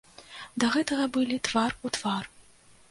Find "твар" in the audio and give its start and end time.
1.51-1.71, 2.01-2.23